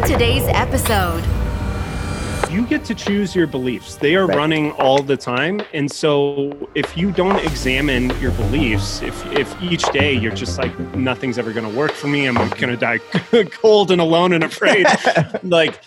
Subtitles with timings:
[0.00, 1.22] On today's episode,
[2.50, 3.96] you get to choose your beliefs.
[3.96, 4.36] They are Right.
[4.36, 5.60] running all the time.
[5.74, 10.76] And so if you don't examine your beliefs, if if each day you're just like
[10.94, 12.98] nothing's ever going to work for me, I'm going to die
[13.50, 14.86] cold and alone and afraid,
[15.42, 15.78] like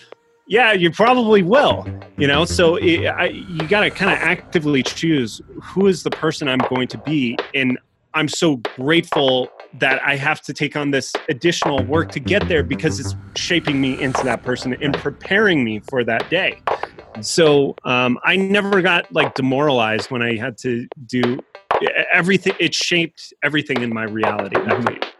[0.45, 1.88] yeah, you probably will,
[2.18, 2.45] you know?
[2.45, 6.59] So it, I, you got to kind of actively choose who is the person I'm
[6.70, 7.80] going to be and
[8.14, 9.50] I'm so grateful
[9.80, 13.82] that I have to take on this additional work to get there because it's shaping
[13.82, 16.61] me into that person and preparing me for that day.
[17.21, 21.39] So um, I never got like demoralized when I had to do
[22.11, 22.54] everything.
[22.60, 25.14] It shaped everything in my reality that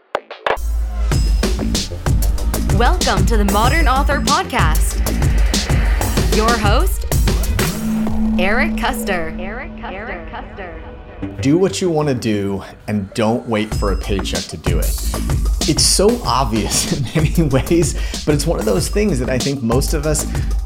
[2.78, 4.98] welcome to the Modern Author Podcast.
[6.36, 7.04] Your host,
[8.40, 9.38] Eric Koester.
[9.38, 9.92] Eric Koester.
[9.92, 10.73] Eric Koester.
[11.24, 15.00] Do what you want to do and don't wait for a paycheck to do it.
[15.66, 19.62] It's so obvious in many ways, but it's one of those things that I think
[19.62, 20.24] most of us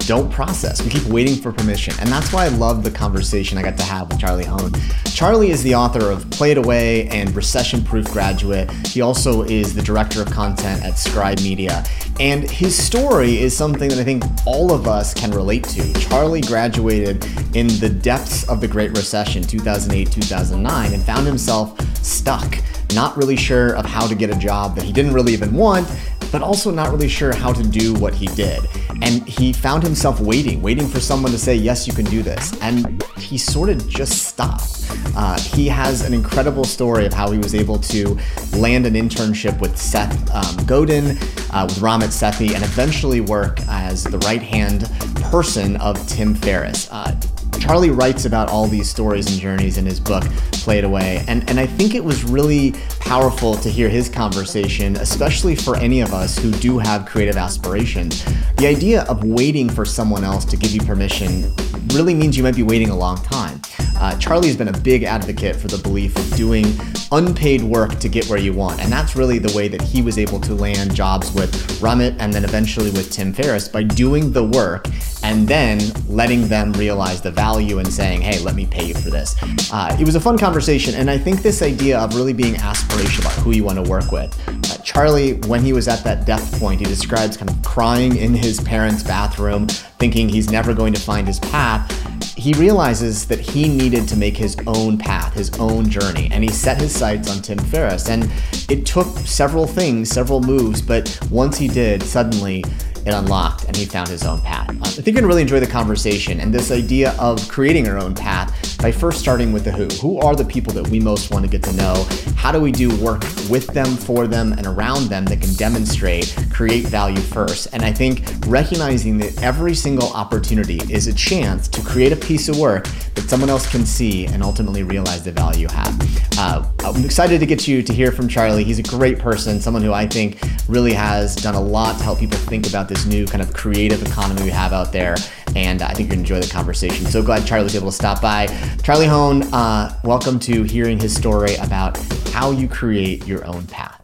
[0.09, 0.83] don't process.
[0.83, 1.93] We keep waiting for permission.
[2.01, 4.75] And that's why I love the conversation I got to have with Charlie Hoehn.
[5.15, 8.71] Charlie is the author of Play It Away and Recession Proof Graduate.
[8.87, 11.85] He also is the director of content at Scribe Media.
[12.21, 15.93] And his story is something that I think all of us can relate to.
[16.01, 22.59] Charlie graduated in the depths of the Great Recession, 2008, 2009, and found himself stuck,
[22.95, 25.89] not really sure of how to get a job that he didn't really even want,
[26.31, 28.61] but also not really sure how to do what he did.
[29.03, 32.59] And he found himself waiting, waiting for someone to say, Yes, you can do this.
[32.61, 34.87] And he sort of just stopped.
[35.17, 38.19] Uh, he has an incredible story of how he was able to
[38.57, 41.11] land an internship with Seth um, Godin,
[41.53, 44.91] uh, with Ramit Sethi, and eventually work as the right hand
[45.31, 46.91] person of Tim Ferriss.
[46.91, 47.19] Uh,
[47.69, 51.23] Charlie writes about all these stories and journeys in his book, Play It Away.
[51.29, 56.01] And, and I think it was really powerful to hear his conversation, especially for any
[56.01, 58.25] of us who do have creative aspirations.
[58.55, 61.55] The idea of waiting for someone else to give you permission
[61.89, 63.58] really means you might be waiting a long time.
[63.99, 66.67] Uh, Charlie has been a big advocate for the belief of doing
[67.11, 68.81] unpaid work to get where you want.
[68.81, 72.33] And that's really the way that he was able to land jobs with Ramit and
[72.33, 74.87] then eventually with Tim Ferriss by doing the work
[75.25, 79.11] and then letting them realize the value and saying, hey, let me pay you for
[79.11, 79.35] this.
[79.73, 80.95] Uh, it was a fun conversation.
[80.95, 84.13] And I think this idea of really being aspirational about who you want to work
[84.13, 84.39] with.
[84.49, 88.35] Uh, Charlie, when he was at that death point, he describes kind of crying in
[88.35, 92.08] his parents' bathroom, thinking he's never going to find his path
[92.49, 96.49] he realizes that he needed to make his own path, his own journey, and he
[96.49, 98.09] set his sights on Tim Ferriss.
[98.09, 98.33] And
[98.71, 102.65] it took several things, several moves, but once he did, suddenly
[103.05, 104.71] it unlocked and he found his own path.
[104.71, 108.15] I think you're gonna really enjoy the conversation and this idea of creating our own
[108.15, 109.87] path by first starting with the who.
[110.01, 112.07] Who are the people that we most want to get to know?
[112.37, 116.35] How do we do work with them, for them, and around them that can demonstrate,
[116.53, 117.69] create value first?
[117.73, 122.49] And I think recognizing that every single opportunity is a chance to create a piece
[122.49, 126.39] of work that someone else can see and ultimately realize the value you have.
[126.39, 128.63] Uh, I'm excited to get you to hear from Charlie.
[128.63, 132.21] He's a great person, someone who I think really has done a lot to help
[132.21, 135.17] people think about this new kind of creative economy we have out there.
[135.59, 137.07] And I think you're gonna enjoy the conversation.
[137.07, 138.47] So glad Charlie was able to stop by.
[138.85, 141.99] Charlie Hoehn, uh, welcome to hearing his story about
[142.29, 144.01] how you create your own path.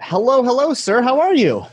[0.00, 1.02] Hello, hello, sir.
[1.02, 1.66] How are you?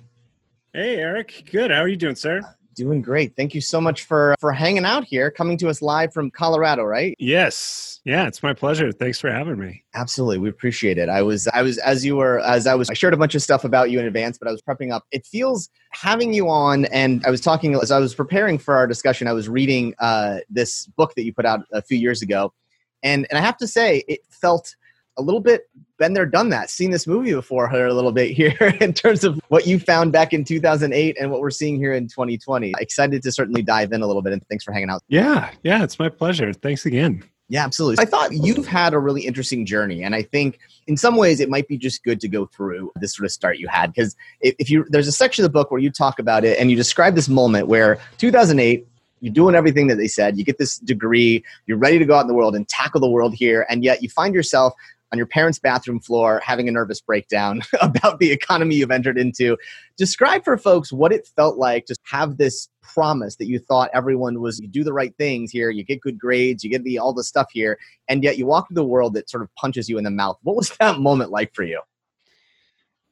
[0.73, 1.47] Hey, Eric.
[1.49, 1.71] Good.
[1.71, 2.41] How are you doing, sir?
[2.75, 3.35] Doing great.
[3.35, 6.83] Thank you so much for for hanging out here, coming to us live from Colorado,
[6.83, 7.15] right?
[7.19, 8.01] Yes.
[8.05, 8.91] Yeah, it's my pleasure.
[8.91, 9.83] Thanks for having me.
[9.95, 11.09] Absolutely, we appreciate it.
[11.09, 13.41] I was, I was, as you were, as I was, I shared a bunch of
[13.41, 15.05] stuff about you in advance, but I was prepping up.
[15.11, 18.85] It feels having you on, and I was talking as I was preparing for our
[18.85, 19.27] discussion.
[19.27, 22.53] I was reading uh, this book that you put out a few years ago,
[23.01, 24.75] and and I have to say, it felt
[25.17, 26.69] a little bit been there, done that.
[26.69, 30.11] Seen this movie before her a little bit here in terms of what you found
[30.11, 32.73] back in 2008 and what we're seeing here in 2020.
[32.79, 35.01] Excited to certainly dive in a little bit, and thanks for hanging out.
[35.07, 35.51] Yeah.
[35.63, 36.53] Yeah, it's my pleasure.
[36.53, 37.23] Thanks again.
[37.47, 38.01] Yeah, absolutely.
[38.01, 41.49] I thought you've had a really interesting journey, and I think in some ways it
[41.49, 44.55] might be just good to go through this sort of start you had because if,
[44.57, 46.75] if you there's a section of the book where you talk about it and you
[46.75, 48.87] describe this moment where 2008
[49.21, 52.21] you're doing everything that they said you get this degree you're ready to go out
[52.21, 54.73] in the world and tackle the world here and yet you find yourself
[55.11, 59.57] on your parents' bathroom floor having a nervous breakdown about the economy you've entered into.
[59.97, 64.41] Describe for folks what it felt like to have this promise that you thought everyone
[64.41, 67.13] was you do the right things here, you get good grades, you get the all
[67.13, 69.97] the stuff here, and yet you walk through the world that sort of punches you
[69.97, 70.37] in the mouth.
[70.43, 71.81] What was that moment like for you?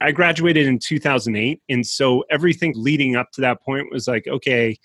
[0.02, 1.62] I graduated in 2008.
[1.70, 4.78] And so everything leading up to that point was like, okay,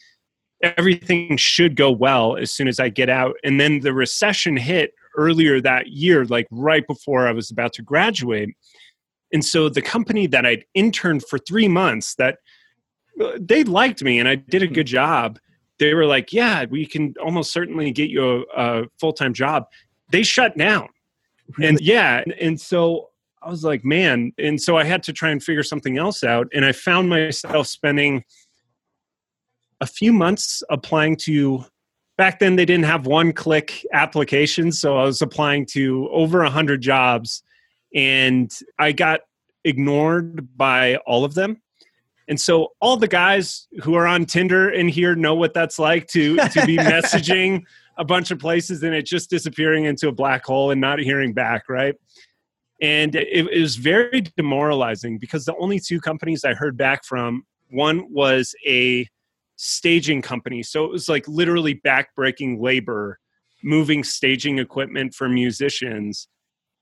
[0.62, 3.34] everything should go well as soon as I get out.
[3.42, 7.82] And then the recession hit earlier that year, like right before I was about to
[7.82, 8.50] graduate.
[9.32, 12.38] And so the company that I'd interned for three months that
[13.20, 14.74] uh, they liked me and I did a hmm.
[14.74, 15.38] good job.
[15.78, 19.64] They were like, "Yeah, we can almost certainly get you a, a full time job."
[20.10, 20.88] They shut down,
[21.62, 23.10] and yeah, and so
[23.40, 26.48] I was like, "Man!" And so I had to try and figure something else out,
[26.52, 28.24] and I found myself spending
[29.80, 31.64] a few months applying to
[32.18, 36.82] back then they didn't have one click applications so i was applying to over 100
[36.82, 37.42] jobs
[37.94, 39.20] and i got
[39.68, 41.60] ignored by all of them.
[42.28, 46.06] And so all the guys who are on tinder in here know what that's like
[46.08, 47.62] to to be messaging
[47.96, 51.32] a bunch of places and it just disappearing into a black hole and not hearing
[51.32, 51.94] back right?
[52.80, 57.44] And it, it was very demoralizing because the only two companies i heard back from
[57.70, 59.08] one was a
[59.58, 60.62] staging company.
[60.62, 63.18] So it was like literally backbreaking labor,
[63.62, 66.28] moving staging equipment for musicians.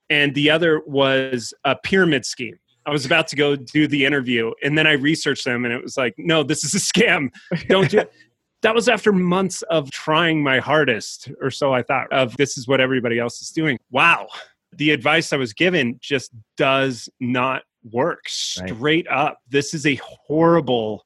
[0.09, 2.57] And the other was a pyramid scheme.
[2.85, 5.83] I was about to go do the interview and then I researched them and it
[5.83, 7.29] was like, no, this is a scam.
[7.67, 8.13] Don't do it.
[8.63, 12.67] That was after months of trying my hardest, or so I thought, of this is
[12.67, 13.77] what everybody else is doing.
[13.91, 14.29] Wow.
[14.73, 19.07] The advice I was given just does not work straight right.
[19.15, 19.37] up.
[19.47, 21.05] This is a horrible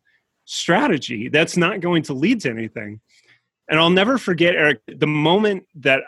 [0.51, 2.99] strategy that's not going to lead to anything.
[3.69, 6.01] And I'll never forget, Eric, the moment that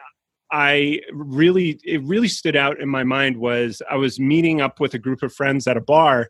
[0.52, 4.96] I really, it really stood out in my mind was I was meeting up with
[4.96, 6.30] a group of friends at a bar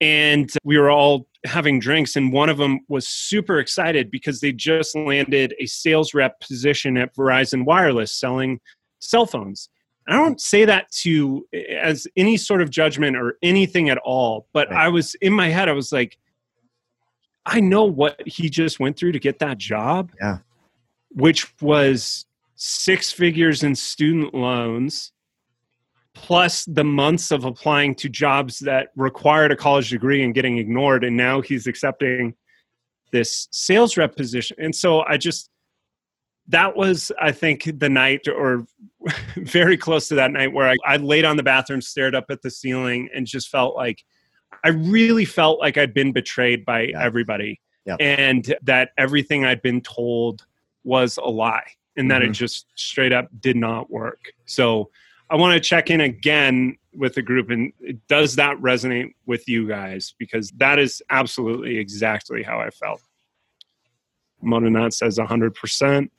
[0.00, 4.52] and we were all having drinks and one of them was super excited because they
[4.52, 8.60] just landed a sales rep position at Verizon Wireless selling
[9.00, 9.68] cell phones.
[10.06, 11.44] I don't say that to
[11.80, 14.86] as any sort of judgment or anything at all, but right.
[14.86, 16.16] I was in my head I was like
[17.46, 20.12] I know what he just went through to get that job.
[20.20, 20.38] Yeah.
[21.10, 25.12] Which was six figures in student loans
[26.14, 31.02] plus the months of applying to jobs that required a college degree and getting ignored
[31.02, 32.34] and now he's accepting
[33.12, 35.48] this sales rep position and so i just
[36.48, 38.66] that was i think the night or
[39.36, 42.42] very close to that night where I, I laid on the bathroom stared up at
[42.42, 44.04] the ceiling and just felt like
[44.64, 47.02] I really felt like I'd been betrayed by yeah.
[47.02, 47.96] everybody yeah.
[47.98, 50.44] and that everything I'd been told
[50.84, 51.66] was a lie
[51.96, 52.30] and that mm-hmm.
[52.30, 54.32] it just straight up did not work.
[54.46, 54.90] So
[55.30, 57.72] I want to check in again with the group and
[58.08, 60.14] does that resonate with you guys?
[60.18, 63.02] Because that is absolutely exactly how I felt.
[64.42, 66.10] Mononat says 100%.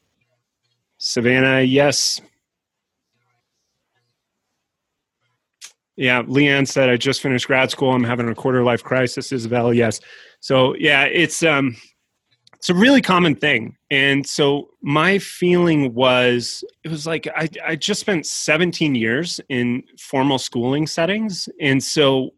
[0.97, 2.21] Savannah, yes.
[6.01, 7.91] Yeah, Leanne said I just finished grad school.
[7.91, 9.31] I'm having a quarter life crisis.
[9.31, 9.99] Isabel, yes.
[10.39, 11.77] So yeah, it's um,
[12.55, 13.77] it's a really common thing.
[13.91, 19.83] And so my feeling was it was like I I just spent 17 years in
[19.99, 22.31] formal schooling settings, and so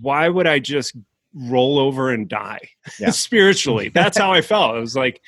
[0.00, 0.96] why would I just
[1.32, 2.68] roll over and die
[2.98, 3.10] yeah.
[3.12, 3.88] spiritually?
[3.88, 4.78] That's how I felt.
[4.78, 5.22] It was like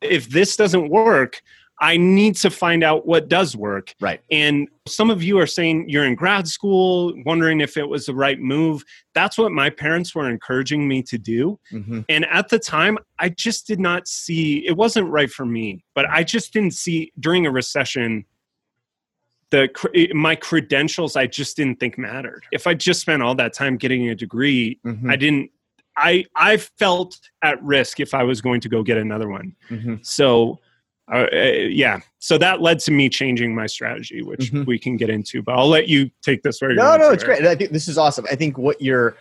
[0.00, 1.42] if this doesn't work,
[1.80, 3.94] I need to find out what does work.
[4.00, 4.20] Right.
[4.30, 8.14] And some of you are saying you're in grad school, wondering if it was the
[8.14, 8.84] right move.
[9.14, 11.58] That's what my parents were encouraging me to do.
[11.72, 12.00] Mm-hmm.
[12.08, 16.04] And at the time, I just did not see it wasn't right for me, but
[16.10, 18.26] I just didn't see during a recession
[19.50, 19.68] the
[20.14, 22.44] my credentials I just didn't think mattered.
[22.52, 25.10] If I just spent all that time getting a degree, mm-hmm.
[25.10, 25.50] I didn't
[25.96, 29.56] I I felt at risk if I was going to go get another one.
[29.68, 29.96] Mm-hmm.
[30.02, 30.60] So
[31.12, 32.00] uh, uh, yeah.
[32.18, 34.64] So that led to me changing my strategy which mm-hmm.
[34.64, 37.44] we can get into but i'll let you take this where no no it's great.
[37.44, 38.26] I think this is awesome.
[38.30, 39.16] I think what you're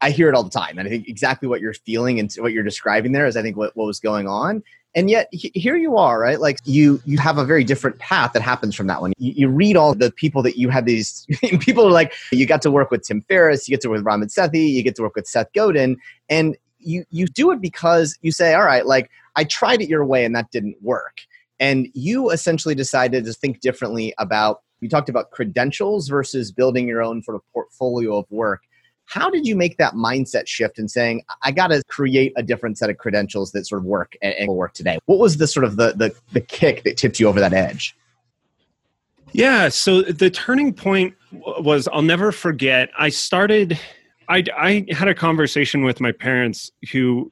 [0.00, 2.52] i hear it all the time and i think exactly what you're feeling and what
[2.52, 4.62] you're describing there is i think what, what was going on.
[4.96, 6.40] And yet here you are right?
[6.40, 9.12] Like you you have a very different path that happens from that one.
[9.18, 11.26] You, you read all the people that you have these
[11.60, 14.06] people are like you got to work with tim ferriss you get to work with
[14.06, 15.96] ramit sethi you get to work with seth godin
[16.28, 20.04] and you you do it because you say all right like I tried it your
[20.04, 21.20] way and that didn't work.
[21.60, 27.02] And you essentially decided to think differently about, you talked about credentials versus building your
[27.02, 28.62] own sort of portfolio of work.
[29.06, 32.78] How did you make that mindset shift in saying, I got to create a different
[32.78, 34.98] set of credentials that sort of work and, will work today?
[35.06, 37.96] What was the sort of the, the, the kick that tipped you over that edge?
[39.32, 42.90] Yeah, so the turning point was I'll never forget.
[42.98, 43.78] I started,
[44.28, 47.30] I, I had a conversation with my parents who,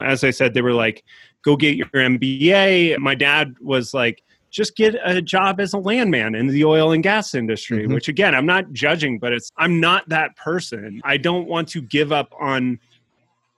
[0.00, 1.04] as I said, they were like,
[1.42, 2.98] go get your MBA.
[2.98, 7.02] My dad was like, just get a job as a landman in the oil and
[7.02, 7.94] gas industry, mm-hmm.
[7.94, 11.00] which again, I'm not judging, but it's, I'm not that person.
[11.04, 12.80] I don't want to give up on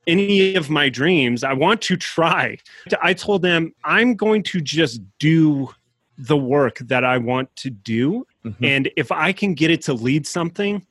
[0.07, 1.45] any of my dreams.
[1.45, 2.59] I want to try.
[3.01, 5.69] I told them, I'm going to just do
[6.19, 8.27] the work that I want to do.
[8.45, 8.65] Mm-hmm.
[8.65, 10.85] And if I can get it to lead something,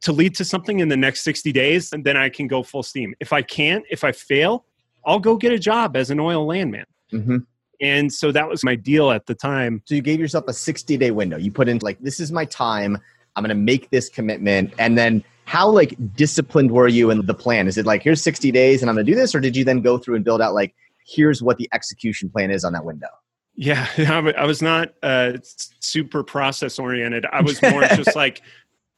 [0.00, 2.82] to lead to something in the next 60 days, and then I can go full
[2.82, 3.14] steam.
[3.20, 4.64] If I can't, if I fail,
[5.04, 6.86] I'll go get a job as an oil landman.
[7.12, 7.38] Mm-hmm.
[7.80, 9.82] And so that was my deal at the time.
[9.86, 11.36] So you gave yourself a 60 day window.
[11.36, 12.96] You put in like, this is my time.
[13.34, 14.72] I'm going to make this commitment.
[14.78, 17.66] And then how like disciplined were you in the plan?
[17.66, 19.34] Is it like, here's 60 days and I'm going to do this?
[19.34, 22.50] Or did you then go through and build out like, here's what the execution plan
[22.52, 23.08] is on that window?
[23.54, 23.86] Yeah,
[24.38, 25.32] I was not uh,
[25.80, 27.26] super process oriented.
[27.32, 28.42] I was more just like,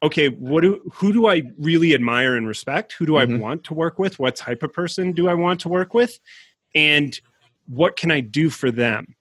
[0.05, 2.93] okay, what do who do I really admire and respect?
[2.93, 3.35] Who do mm-hmm.
[3.35, 4.19] I want to work with?
[4.19, 6.21] What type of person do I want to work with?
[6.75, 7.19] And
[7.67, 9.17] what can I do for them?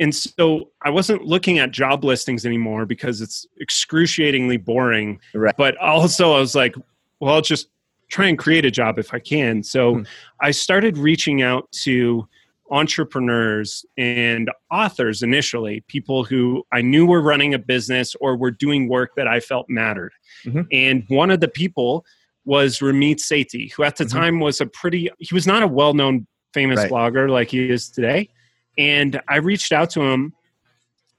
[0.00, 5.20] And so I wasn't looking at job listings anymore because it's excruciatingly boring.
[5.34, 5.54] Right.
[5.56, 6.74] But also I was like,
[7.20, 7.68] well, I'll just
[8.08, 9.62] try and create a job if I can.
[9.62, 10.02] So hmm.
[10.40, 12.26] I started reaching out to
[12.72, 18.88] entrepreneurs and authors initially, people who I knew were running a business or were doing
[18.88, 20.12] work that I felt mattered.
[20.44, 20.62] Mm-hmm.
[20.72, 22.04] And one of the people
[22.44, 24.18] was Ramit Sethi, who at the mm-hmm.
[24.18, 26.90] time was a pretty, he was not a well known famous right.
[26.90, 28.30] blogger like he is today.
[28.78, 30.32] And I reached out to him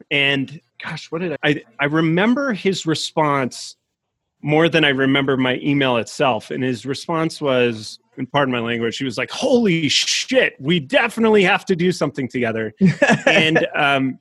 [0.10, 3.78] and gosh, what did I, I, I remember his response
[4.42, 6.52] more than I remember my email itself.
[6.52, 11.44] And his response was, and pardon my language, he was like, "Holy shit, we definitely
[11.44, 12.74] have to do something together."
[13.26, 14.20] and um,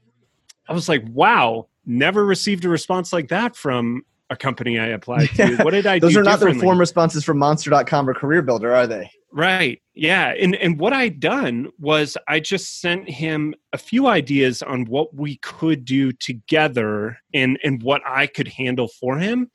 [0.69, 5.29] I was like, "Wow, never received a response like that from a company I applied
[5.37, 5.57] to.
[5.63, 6.21] What did I Those do?
[6.21, 9.11] are not the form responses from Monster.com or Career Builder, are they?
[9.31, 9.81] Right.
[9.95, 10.35] Yeah.
[10.39, 15.15] And and what I'd done was I just sent him a few ideas on what
[15.15, 19.51] we could do together and and what I could handle for him.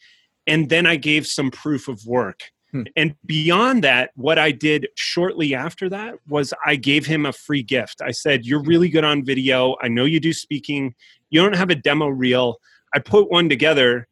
[0.47, 2.41] And then I gave some proof of work.
[2.71, 2.83] Hmm.
[2.95, 7.63] And beyond that, what I did shortly after that was I gave him a free
[7.63, 8.01] gift.
[8.01, 9.75] I said, You're really good on video.
[9.81, 10.95] I know you do speaking.
[11.29, 12.57] You don't have a demo reel.
[12.93, 14.07] I put one together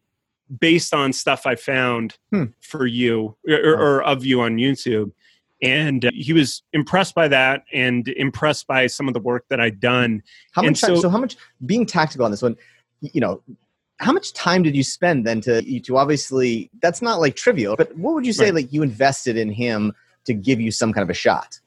[0.60, 2.44] based on stuff I found hmm.
[2.60, 5.12] for you or, or, of you on YouTube.
[5.62, 9.60] And uh, he was impressed by that and impressed by some of the work that
[9.60, 10.22] I'd done.
[10.52, 10.78] How much?
[10.78, 12.56] So, so, how much being tactical on this one?
[13.00, 13.42] You know,
[13.98, 17.76] how much time did you spend then to you to obviously that's not like trivial,
[17.76, 18.54] but what would you say right.
[18.54, 19.92] like you invested in him
[20.24, 21.58] to give you some kind of a shot?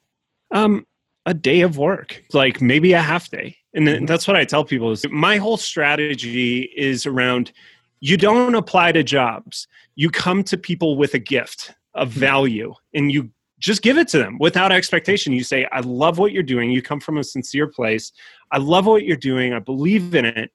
[0.52, 0.86] Um,
[1.26, 3.56] a day of work, like maybe a half day.
[3.74, 4.06] And mm-hmm.
[4.06, 7.52] that's what I tell people is my whole strategy is around
[8.00, 9.68] you don't apply to jobs.
[9.94, 12.20] You come to people with a gift of hmm.
[12.20, 15.34] value and you just give it to them without expectation.
[15.34, 16.70] You say, I love what you're doing.
[16.70, 18.10] You come from a sincere place.
[18.50, 19.52] I love what you're doing.
[19.52, 20.50] I believe in it.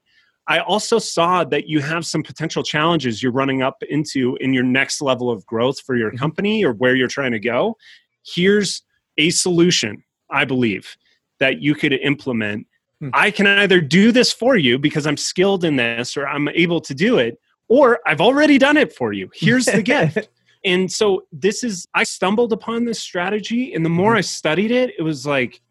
[0.48, 4.64] I also saw that you have some potential challenges you're running up into in your
[4.64, 6.18] next level of growth for your hmm.
[6.18, 7.78] company or where you're trying to go.
[8.26, 8.84] Here's
[9.18, 10.98] a solution, I believe,
[11.40, 12.68] that you could implement
[13.00, 13.10] Hmm.
[13.14, 16.82] I can either do this for you because I'm skilled in this or I'm able
[16.82, 19.30] to do it, or I've already done it for you.
[19.34, 20.30] Here's the gift.
[20.64, 23.74] And so this is, I stumbled upon this strategy.
[23.74, 24.20] And the more mm-hmm.
[24.20, 25.62] I studied it, it was like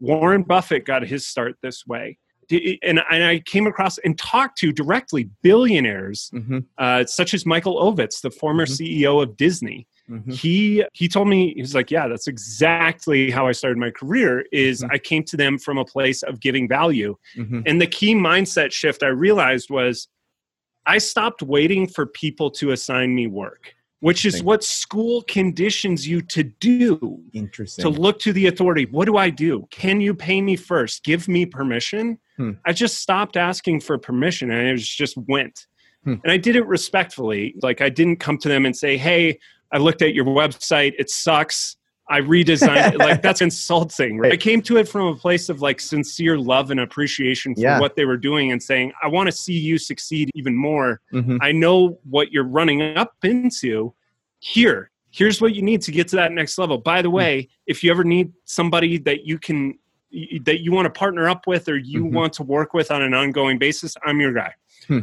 [0.00, 2.18] Warren Buffett got his start this way.
[2.82, 6.58] And I came across and talked to directly billionaires mm-hmm.
[6.78, 8.84] uh, such as Michael Ovitz, the former mm-hmm.
[8.84, 10.30] CEO of Disney, Mm-hmm.
[10.32, 14.44] He he told me he was like, yeah, that's exactly how I started my career.
[14.50, 14.92] Is mm-hmm.
[14.92, 17.60] I came to them from a place of giving value, mm-hmm.
[17.64, 20.08] and the key mindset shift I realized was
[20.84, 26.22] I stopped waiting for people to assign me work, which is what school conditions you
[26.22, 27.22] to do.
[27.32, 27.84] Interesting.
[27.84, 28.86] To look to the authority.
[28.86, 29.68] What do I do?
[29.70, 31.04] Can you pay me first?
[31.04, 32.18] Give me permission.
[32.40, 32.52] Hmm.
[32.64, 35.66] I just stopped asking for permission and I just went.
[36.04, 36.14] Hmm.
[36.24, 37.54] And I did it respectfully.
[37.60, 39.38] Like I didn't come to them and say, "Hey,
[39.70, 40.94] I looked at your website.
[40.98, 41.76] It sucks.
[42.08, 42.98] I redesigned it.
[42.98, 44.18] Like that's insulting.
[44.18, 44.32] Right?
[44.32, 47.78] I came to it from a place of like sincere love and appreciation for yeah.
[47.78, 51.02] what they were doing and saying, I want to see you succeed even more.
[51.12, 51.36] Mm-hmm.
[51.42, 53.92] I know what you're running up into.
[54.38, 56.78] Here, here's what you need to get to that next level.
[56.78, 57.12] By the mm.
[57.12, 59.78] way, if you ever need somebody that you can
[60.44, 62.14] that you want to partner up with or you mm-hmm.
[62.14, 64.54] want to work with on an ongoing basis, I'm your guy.
[64.86, 65.00] Hmm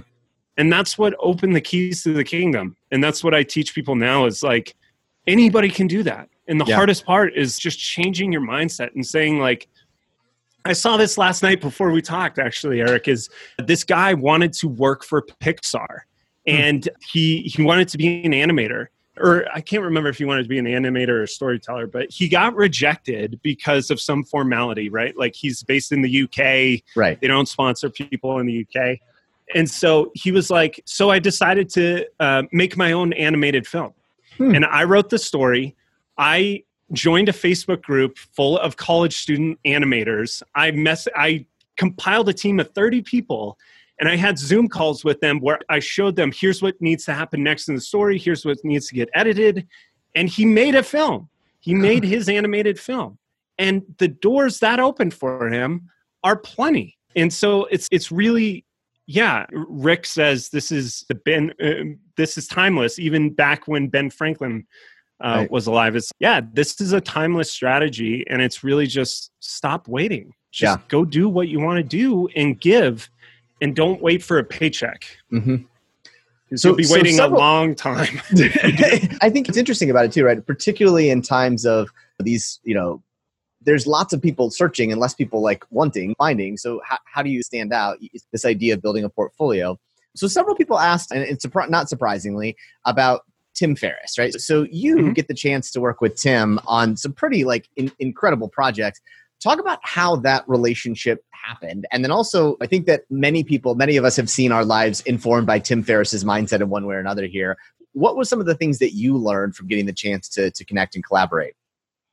[0.57, 3.95] and that's what opened the keys to the kingdom and that's what i teach people
[3.95, 4.75] now is like
[5.27, 6.75] anybody can do that and the yeah.
[6.75, 9.69] hardest part is just changing your mindset and saying like
[10.65, 13.29] i saw this last night before we talked actually eric is
[13.65, 16.01] this guy wanted to work for pixar
[16.47, 16.53] hmm.
[16.53, 18.87] and he he wanted to be an animator
[19.19, 22.27] or I can't remember if he wanted to be an animator or storyteller, but he
[22.27, 25.17] got rejected because of some formality, right?
[25.17, 26.83] Like he's based in the UK.
[26.95, 27.19] Right.
[27.19, 28.99] They don't sponsor people in the UK
[29.55, 33.93] and so he was like so i decided to uh, make my own animated film
[34.37, 34.53] hmm.
[34.53, 35.75] and i wrote the story
[36.17, 41.45] i joined a facebook group full of college student animators i mess i
[41.75, 43.57] compiled a team of 30 people
[43.99, 47.13] And I had Zoom calls with them where I showed them here's what needs to
[47.13, 49.67] happen next in the story, here's what needs to get edited.
[50.15, 51.29] And he made a film.
[51.59, 53.17] He made his animated film.
[53.57, 55.89] And the doors that opened for him
[56.23, 56.97] are plenty.
[57.15, 58.65] And so it's it's really
[59.07, 64.09] yeah, Rick says this is the Ben uh, this is timeless even back when Ben
[64.09, 64.67] Franklin
[65.23, 65.51] uh, right.
[65.51, 65.95] was alive.
[65.95, 70.33] It's yeah, this is a timeless strategy, and it's really just stop waiting.
[70.51, 70.83] Just yeah.
[70.89, 73.09] go do what you want to do and give,
[73.61, 75.05] and don't wait for a paycheck.
[75.31, 75.57] Mm-hmm.
[76.55, 78.21] So you'll be waiting so several, a long time.
[79.21, 80.45] I think it's interesting about it too, right?
[80.45, 83.03] Particularly in times of these, you know,
[83.61, 86.55] there's lots of people searching and less people like wanting, finding.
[86.55, 87.97] So how, how do you stand out?
[88.31, 89.77] This idea of building a portfolio.
[90.15, 93.23] So several people asked, and it's not surprisingly, about
[93.53, 94.33] Tim Ferriss, right?
[94.33, 95.13] So you mm-hmm.
[95.13, 99.01] get the chance to work with Tim on some pretty like in, incredible projects.
[99.41, 101.85] Talk about how that relationship happened.
[101.91, 105.01] And then also, I think that many people, many of us have seen our lives
[105.01, 107.57] informed by Tim Ferriss's mindset in one way or another here.
[107.93, 110.65] What were some of the things that you learned from getting the chance to, to
[110.65, 111.53] connect and collaborate?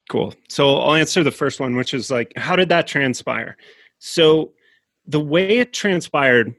[0.09, 0.35] Cool.
[0.49, 3.57] So I'll answer the first one, which is like, how did that transpire?
[3.99, 4.53] So
[5.07, 6.55] the way it transpired,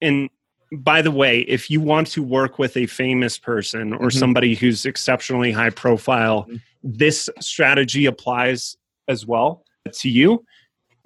[0.00, 0.30] and
[0.72, 4.18] by the way, if you want to work with a famous person or mm-hmm.
[4.18, 6.56] somebody who's exceptionally high profile, mm-hmm.
[6.82, 8.76] this strategy applies
[9.08, 10.44] as well to you.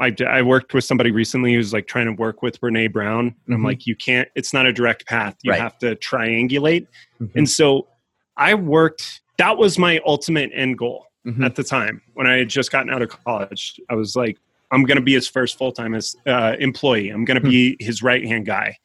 [0.01, 3.21] I, I worked with somebody recently who's like trying to work with Brene Brown.
[3.21, 3.53] And mm-hmm.
[3.55, 5.37] I'm like, you can't, it's not a direct path.
[5.43, 5.61] You right.
[5.61, 6.87] have to triangulate.
[7.21, 7.39] Mm-hmm.
[7.39, 7.89] And so
[8.37, 11.43] I worked, that was my ultimate end goal mm-hmm.
[11.43, 13.81] at the time when I had just gotten out of college.
[13.89, 14.39] I was like,
[14.71, 17.11] I'm going to be his first full time uh, employee.
[17.11, 17.85] I'm going to be mm-hmm.
[17.85, 18.77] his right hand guy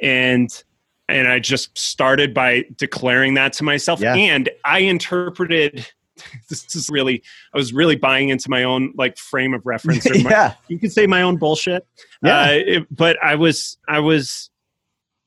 [0.00, 0.62] and
[1.08, 4.00] and I just started by declaring that to myself.
[4.00, 4.14] Yeah.
[4.14, 5.86] And I interpreted
[6.48, 7.22] this is really
[7.54, 10.08] I was really buying into my own like frame of reference.
[10.24, 11.86] My, yeah, you could say my own bullshit.
[12.22, 14.50] Yeah, uh, it, but I was I was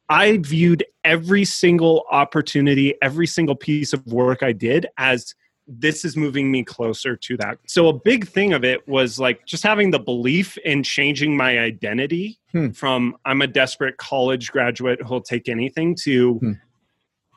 [0.10, 5.36] I viewed every single opportunity, every single piece of work I did as
[5.72, 7.60] this is moving me closer to that.
[7.68, 11.60] So a big thing of it was like just having the belief in changing my
[11.60, 12.70] identity hmm.
[12.70, 16.52] from I'm a desperate college graduate who'll take anything to hmm.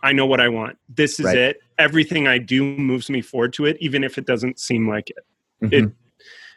[0.03, 0.79] I know what I want.
[0.88, 1.37] This is right.
[1.37, 1.61] it.
[1.83, 5.27] Everything I do moves me forward to it, even if it doesn't seem like it.
[5.62, 5.88] Mm-hmm.
[5.88, 5.92] it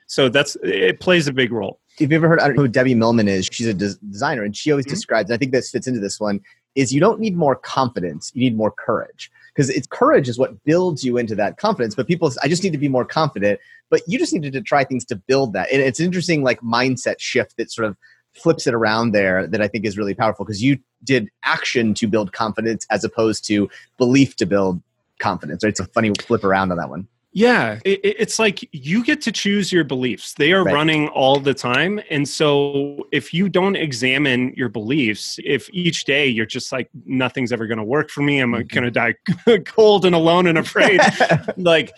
[0.08, 1.80] so that's it plays a big role.
[2.00, 3.50] If you ever heard, I don't know who Debbie Millman is.
[3.52, 4.94] She's a des- designer, and she always mm-hmm.
[4.94, 5.32] describes.
[5.32, 6.42] I think this fits into this one.
[6.76, 10.64] Is you don't need more confidence; you need more courage because it's courage is what
[10.64, 11.96] builds you into that confidence.
[11.96, 13.60] But people, I just need to be more confident.
[13.90, 15.72] But you just needed to try things to build that.
[15.72, 17.98] And it's an interesting like mindset shift that sort of
[18.36, 22.08] flips it around there that I think is really powerful because you did action to
[22.08, 24.82] build confidence as opposed to belief to build
[25.19, 25.63] confidence.
[25.63, 25.69] Right?
[25.69, 27.08] It's a funny flip around on that one.
[27.36, 30.36] Yeah, it, it's like you get to choose your beliefs.
[30.36, 30.73] They are right.
[30.73, 31.99] running all the time.
[32.10, 37.51] And so if you don't examine your beliefs, if each day you're just like, nothing's
[37.51, 38.73] ever going to work for me, I'm mm-hmm.
[38.73, 39.15] going to die
[39.65, 41.01] cold and alone and afraid,
[41.58, 41.91] like,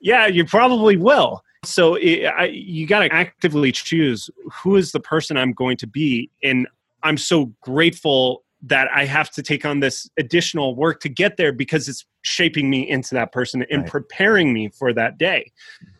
[0.00, 1.42] yeah, you probably will.
[1.66, 5.86] So it, I, you got to actively choose who is the person I'm going to
[5.86, 6.30] be.
[6.42, 6.66] And
[7.02, 11.52] I'm so grateful that I have to take on this additional work to get there
[11.52, 13.90] because it's shaping me into that person and right.
[13.90, 15.52] preparing me for that day.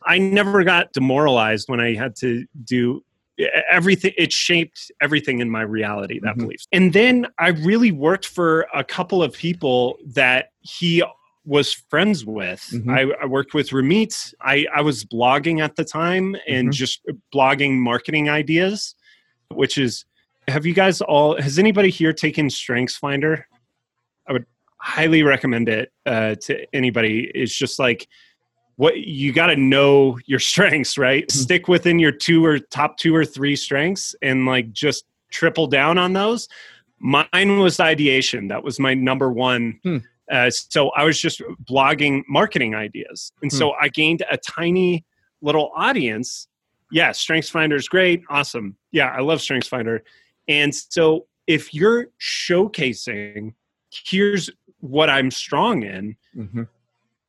[0.06, 3.02] I never got demoralized when I had to do
[3.70, 6.42] everything it shaped everything in my reality that mm-hmm.
[6.42, 11.04] belief and then i really worked for a couple of people that he
[11.44, 12.90] was friends with mm-hmm.
[12.90, 16.72] I, I, worked with ramit I, I was blogging at the time and mm-hmm.
[16.72, 17.00] just
[17.32, 18.96] blogging marketing ideas
[19.50, 20.04] which is
[20.48, 23.46] have you guys all has anybody here taken strengths finder?
[24.26, 24.46] I would
[24.78, 27.30] highly recommend it uh, to anybody.
[27.34, 28.08] It's just like
[28.76, 31.26] what you got to know your strengths right?
[31.26, 31.38] Mm-hmm.
[31.38, 35.98] stick within your two or top two or three strengths and like just triple down
[35.98, 36.48] on those.
[37.00, 38.48] Mine was ideation.
[38.48, 39.78] That was my number one.
[39.84, 39.98] Hmm.
[40.30, 43.32] uh, so i was just blogging marketing ideas.
[43.42, 43.58] And hmm.
[43.58, 45.04] so i gained a tiny
[45.42, 46.48] little audience.
[46.90, 48.22] Yeah strengths finder is great.
[48.30, 48.76] Awesome.
[48.92, 50.02] Yeah i love strengths finder
[50.48, 53.54] and so if you're showcasing,
[53.90, 56.62] here's what I'm strong in, mm-hmm.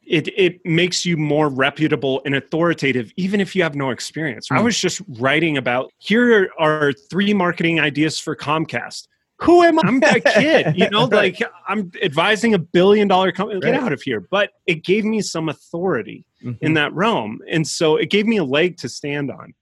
[0.06, 4.50] it, it makes you more reputable and authoritative, even if you have no experience.
[4.50, 4.58] Mm.
[4.58, 9.08] I was just writing about here are three marketing ideas for Comcast.
[9.42, 9.84] Who am I?
[9.86, 13.62] I'm a kid, you know, like I'm advising a billion dollar company.
[13.62, 13.82] Get right.
[13.82, 14.20] out of here.
[14.20, 16.64] But it gave me some authority mm-hmm.
[16.64, 17.40] in that realm.
[17.50, 19.54] And so it gave me a leg to stand on.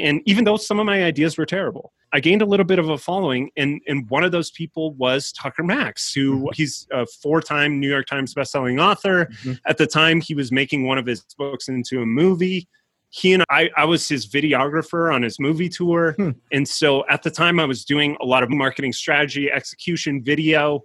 [0.00, 2.88] And even though some of my ideas were terrible, I gained a little bit of
[2.88, 6.48] a following, and and one of those people was Tucker Max, who mm-hmm.
[6.54, 9.26] he's a four-time New York Times bestselling author.
[9.26, 9.52] Mm-hmm.
[9.66, 12.68] At the time, he was making one of his books into a movie.
[13.10, 16.12] he and I, I was his videographer on his movie tour.
[16.12, 16.30] Hmm.
[16.52, 20.84] And so at the time, I was doing a lot of marketing strategy, execution, video.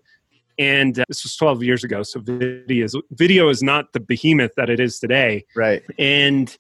[0.58, 2.02] And uh, this was 12 years ago.
[2.02, 5.46] So video is, video is not the behemoth that it is today.
[5.56, 5.84] Right.
[6.00, 6.58] And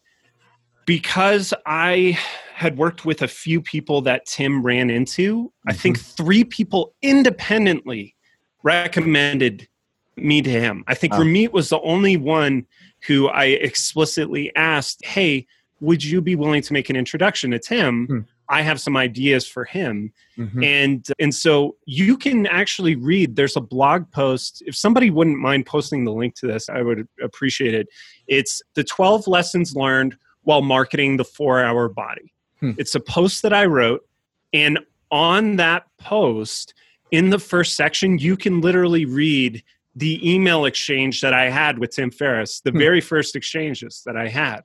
[0.86, 2.18] because I
[2.54, 8.16] had worked with a few people that Tim ran into, I think three people independently
[8.64, 9.68] recommended
[10.16, 10.84] me to him.
[10.88, 11.20] I think Oh.
[11.20, 12.66] Ramit was the only one
[13.08, 15.46] who I explicitly asked, Hey,
[15.82, 18.08] would you be willing to make an introduction to Tim?
[18.08, 18.20] Hmm.
[18.48, 20.14] I have some ideas for him.
[20.38, 20.64] Mhm.
[20.64, 24.62] And and so you can actually read there's a blog post.
[24.68, 27.88] If somebody wouldn't mind posting the link to this, I would appreciate it.
[28.28, 30.16] It's the 12 lessons learned
[30.46, 32.34] while marketing the 4-hour body.
[32.62, 32.72] Hmm.
[32.78, 34.08] It's a post that I wrote
[34.54, 34.80] and
[35.12, 36.74] on that post
[37.12, 39.62] in the first section you can literally read
[39.96, 42.80] the email exchange that I had with Tim Ferriss, the Hmm.
[42.80, 44.62] very first exchanges that I had.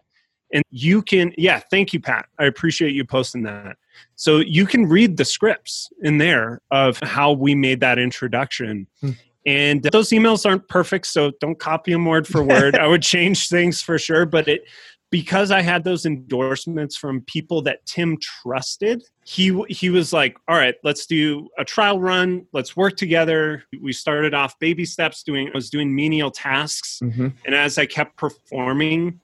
[0.53, 2.27] And you can, yeah, thank you, Pat.
[2.38, 3.77] I appreciate you posting that.
[4.16, 8.87] So you can read the scripts in there of how we made that introduction.
[9.01, 9.11] Hmm.
[9.47, 12.77] And those emails aren't perfect, so don't copy them word for word.
[12.77, 14.64] I would change things for sure, but it
[15.11, 20.57] because I had those endorsements from people that Tim trusted, he he was like, "All
[20.57, 22.46] right, let's do a trial run.
[22.53, 27.33] Let's work together." We started off baby steps doing I was doing menial tasks, Mhm.
[27.44, 29.20] and as I kept performing,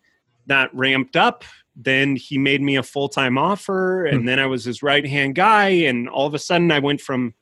[0.47, 1.45] that ramped up.
[1.77, 5.35] Then he made me a full time offer, and then I was his right hand
[5.35, 5.69] guy.
[5.69, 7.35] And all of a sudden, I went from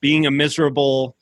[0.00, 1.16] being a miserable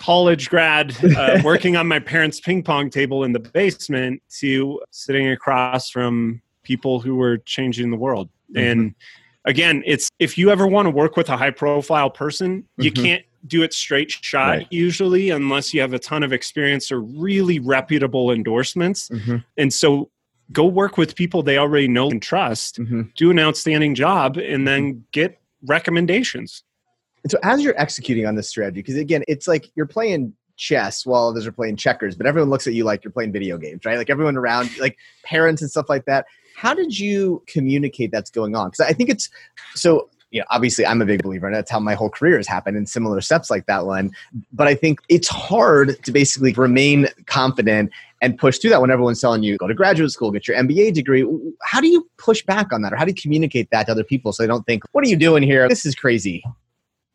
[0.00, 5.28] college grad uh, working on my parents' ping pong table in the basement to sitting
[5.28, 8.28] across from people who were changing the world.
[8.56, 8.94] And
[9.44, 13.02] again, it's if you ever want to work with a high profile person, you Mhm.
[13.02, 14.66] can't do it straight shot Right.
[14.70, 19.08] usually unless you have a ton of experience or really reputable endorsements.
[19.08, 19.44] Mhm.
[19.56, 20.10] And so
[20.52, 23.14] go work with people they already know and trust, Mhm.
[23.14, 26.64] do an outstanding job, and then get recommendations.
[27.22, 31.06] And so as you're executing on this strategy, because again, it's like you're playing chess
[31.06, 33.84] while others are playing checkers, but everyone looks at you like you're playing video games,
[33.84, 33.98] right?
[33.98, 36.26] Like everyone around, like parents and stuff like that.
[36.54, 38.70] How did you communicate that's going on?
[38.70, 39.30] Because I think it's
[39.74, 40.08] so.
[40.32, 42.76] You know, obviously, I'm a big believer, and that's how my whole career has happened
[42.76, 44.12] in similar steps like that one.
[44.52, 47.90] But I think it's hard to basically remain confident
[48.22, 50.94] and push through that when everyone's telling you go to graduate school, get your MBA
[50.94, 51.26] degree.
[51.62, 54.04] How do you push back on that, or how do you communicate that to other
[54.04, 55.68] people so they don't think, "What are you doing here?
[55.68, 56.44] This is crazy."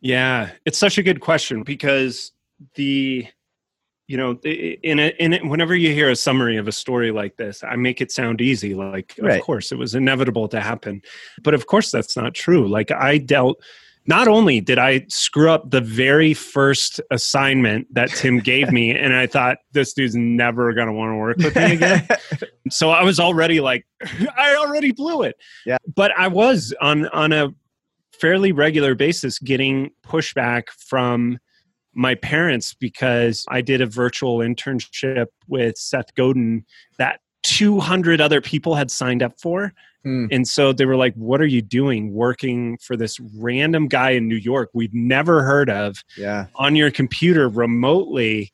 [0.02, 2.32] Yeah, it's such a good question because
[2.76, 3.28] the
[4.08, 7.36] you know in a, in a, whenever you hear a summary of a story like
[7.38, 9.40] this i make it sound easy like Right.
[9.40, 11.02] of course it was inevitable to happen
[11.44, 13.60] but of course that's not true like i dealt
[14.06, 19.16] not only did i screw up the very first assignment that tim gave me and
[19.16, 22.08] i thought this dude's never going to want to work with me again
[22.70, 23.86] so I was already like,
[24.38, 25.36] I already blew it.
[25.66, 25.78] Yeah.
[25.96, 27.54] But I was on on a
[28.20, 31.38] fairly regular basis getting pushback from
[31.94, 36.66] my parents because I did a virtual internship with Seth Godin
[36.98, 39.72] that 200 other people had signed up for.
[40.04, 40.26] Hmm.
[40.32, 44.28] And so they were like, What are you doing working for this random guy in
[44.28, 46.04] New York we've never heard of?
[46.18, 46.48] yeah.
[46.56, 48.52] on your computer remotely.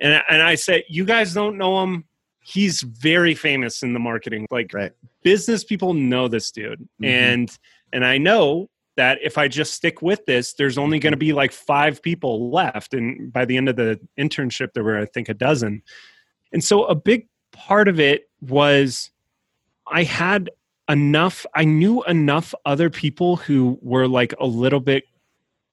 [0.00, 2.04] And, and I said, You guys don't know him.
[2.44, 4.46] He's very famous in the marketing.
[4.50, 4.92] Like Right.
[5.22, 6.86] business people know this dude.
[7.02, 7.06] Mhm.
[7.08, 7.58] And
[7.92, 8.68] and I know
[8.98, 12.50] that if I just stick with this, there's only going to be like five people
[12.50, 12.92] left.
[12.92, 15.82] And by the end of the internship, there were, I think, a dozen.
[16.52, 19.10] And so a big part of it was
[19.86, 20.50] I had
[20.88, 25.04] enough, I knew enough other people who were like a little bit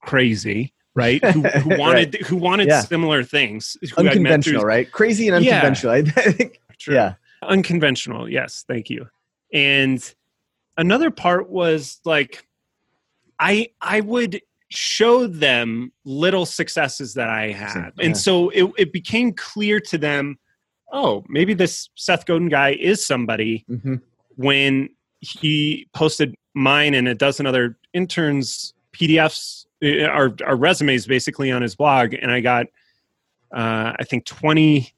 [0.04, 1.24] crazy, right?
[1.26, 2.82] Who, who wanted who wanted Yeah.
[2.82, 3.76] similar things.
[3.98, 4.90] Unconventional, right?
[4.92, 5.56] Crazy and Yeah.
[5.56, 5.94] unconventional.
[5.94, 6.62] I think.
[6.78, 6.94] True.
[6.94, 7.16] Yeah.
[7.42, 8.30] Unconventional.
[8.30, 9.08] Yes, thank you.
[9.52, 10.14] And
[10.78, 12.46] another part was like
[13.39, 17.93] I I would show them little successes that I had.
[17.98, 18.06] Yeah.
[18.06, 20.38] And so it, it became clear to them,
[20.91, 23.95] oh, maybe this Seth Godin guy is somebody hmm
[24.38, 24.89] when
[25.21, 31.62] he posted mine and a dozen other interns PDFs uh, our, our resumes basically on
[31.62, 32.65] his blog and I got
[33.56, 34.93] uh, I think 20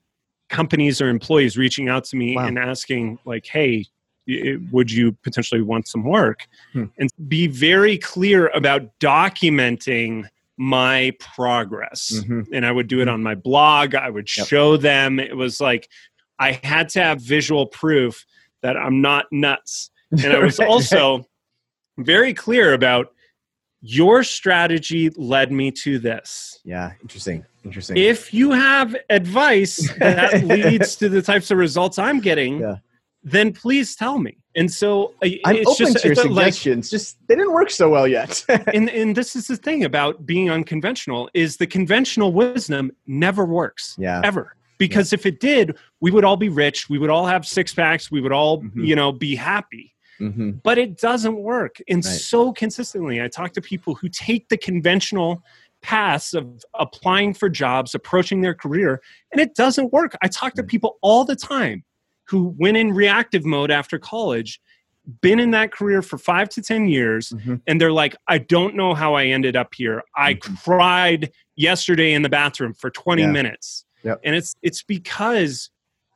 [0.49, 2.47] companies or employees reaching out to me Wow.
[2.47, 3.85] and asking like hey
[4.27, 6.85] y- would you potentially want some work Hmm.
[6.97, 10.25] and be very clear about documenting
[10.57, 12.47] my progress Mhm.
[12.51, 14.47] and I would do it on my blog I would Yep.
[14.47, 15.87] show them it was like
[16.39, 18.25] I had to have visual proof
[18.61, 19.91] that I'm not nuts.
[20.11, 21.27] And I was also
[21.97, 23.13] very clear about
[23.81, 26.59] your strategy led me to this.
[26.63, 26.93] Yeah.
[27.01, 27.45] Interesting.
[27.63, 27.97] Interesting.
[27.97, 32.77] If you have advice that leads to the types of results I'm getting, Yeah.
[33.23, 34.37] Then please tell me.
[34.55, 36.89] And so I'm it's open just to your it's like, suggestions.
[36.89, 38.43] just they didn't work so well yet.
[38.73, 43.95] and and this is the thing about being unconventional is the conventional wisdom never works
[43.99, 44.21] yeah.
[44.23, 47.73] ever because if it did we would all be rich we would all have six
[47.73, 48.85] packs we would all Mhm.
[48.87, 52.11] you know be happy hmm but it doesn't work and Right.
[52.13, 55.43] so consistently i talk to people who take the conventional
[55.81, 59.01] paths of applying for jobs approaching their career
[59.31, 61.83] and it doesn't work i talk to people all the time
[62.29, 64.59] who went in reactive mode after college
[65.21, 67.61] been in that career for five to ten years Mhm.
[67.65, 70.61] and they're like i don't know how i ended up here i Mhm.
[70.63, 73.31] cried yesterday in the bathroom for 20 Yeah.
[73.31, 74.19] minutes Yep.
[74.25, 75.69] and it's it's because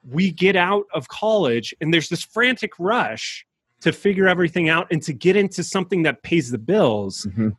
[0.04, 3.46] we get out of college and there's this frantic rush
[3.80, 7.56] to figure everything out and to get into something that pays the bills Mhm.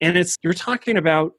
[0.00, 1.34] and it's you're talking about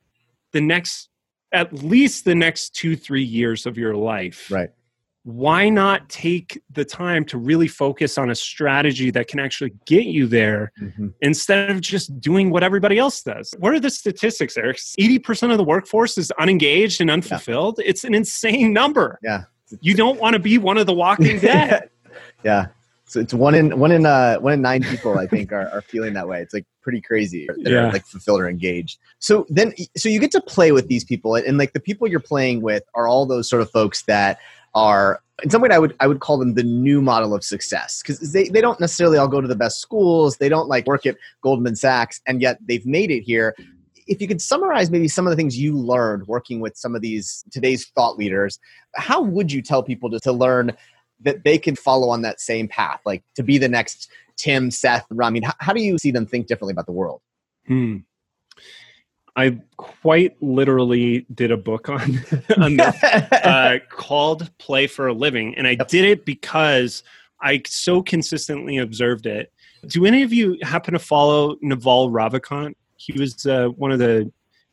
[0.54, 1.10] the next
[1.52, 4.70] at least the next two three years of your life Right.
[5.28, 10.06] Why not take the time to really focus on a strategy that can actually get
[10.06, 11.14] you there Mhm.
[11.20, 13.54] instead of just doing what everybody else does.
[13.60, 14.78] What are the statistics, Eric?
[14.98, 17.82] 80% of the workforce is unengaged and unfulfilled.
[17.84, 19.20] It's an insane number.
[19.22, 19.44] Yeah.
[19.82, 21.90] You don't want to be one of the walking dead.
[22.46, 22.68] yeah.
[23.10, 25.82] So it's one in one in uh one in nine people I think are, are
[25.82, 26.42] feeling that way.
[26.42, 27.88] It's like pretty crazy that Yeah.
[27.88, 28.98] are like fulfilled or engaged.
[29.20, 32.08] So then so you get to play with these people and, and like the people
[32.08, 34.40] you're playing with are all those sort of folks that
[34.78, 38.02] are in some way I would I would call them the new model of success
[38.02, 40.38] because they, they don't necessarily all go to the best schools.
[40.38, 43.56] They don't like work at Goldman Sachs and yet they've made it here.
[44.06, 47.02] If you could summarize maybe some of the things you learned working with some of
[47.02, 48.60] these today's thought leaders,
[48.96, 50.72] how would you tell people to, to learn
[51.22, 55.06] that they can follow on that same path, like to be the next Tim, Seth,
[55.10, 55.28] Ram?
[55.28, 57.22] I mean, how, how do you see them think differently about the world?
[57.66, 57.98] Hmm.
[59.38, 62.02] I quite literally did a book on,
[62.58, 65.54] on this, uh, called Play for a Living.
[65.56, 67.04] And I did it because
[67.40, 69.54] I so consistently observed it.
[69.86, 72.74] Do any of you happen to follow Naval Ravikant?
[72.96, 74.30] He was uh, one of the,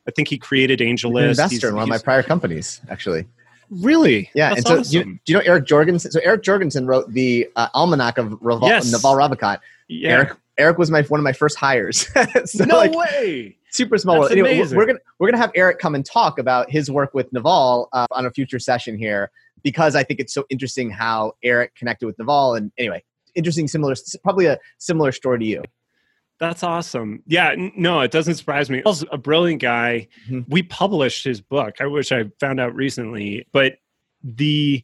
[0.09, 1.23] I think he created AngelList.
[1.23, 3.27] an investor He's- in one of my prior companies, actually.
[3.71, 4.31] Really?
[4.35, 4.91] Yeah, That's and so awesome.
[4.91, 6.11] do, you, do you know Eric Jorgensen?
[6.11, 8.91] So Eric Jorgensen wrote the uh, almanac of Raval, Yes.
[8.91, 9.59] Naval Ravikant.
[9.89, 10.11] yeah.
[10.11, 12.07] Eric Eric was my one of my first hires.
[12.45, 13.57] so no like, way.
[13.75, 14.17] Super small.
[14.17, 14.33] That's world.
[14.33, 14.79] Anyway, we're- amazing.
[14.79, 18.07] we're gonna we're gonna have Eric come and talk about his work with Naval uh,
[18.13, 19.31] on a future session here
[19.63, 22.55] because I think it's so interesting how Eric connected with Naval.
[22.55, 23.03] And anyway,
[23.35, 25.63] interesting, similar, probably a similar story to you.
[26.41, 27.23] That's awesome.
[27.27, 28.83] Yeah, n- no, it doesn't surprise me.
[28.85, 30.09] He's a brilliant guy.
[30.29, 30.45] Mhm.
[30.49, 31.77] We published his book.
[31.81, 33.77] I wish I found out recently, but
[34.23, 34.83] the